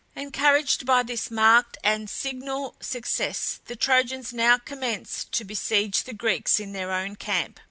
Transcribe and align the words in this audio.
Encouraged 0.15 0.83
by 0.83 1.03
this 1.03 1.29
marked 1.29 1.77
and 1.83 2.09
signal 2.09 2.75
success 2.79 3.59
the 3.67 3.75
Trojans 3.75 4.33
now 4.33 4.57
commenced 4.57 5.31
to 5.33 5.43
besiege 5.45 6.05
the 6.05 6.13
Greeks 6.15 6.59
in 6.59 6.71
their 6.73 6.91
own 6.91 7.15
camp. 7.15 7.59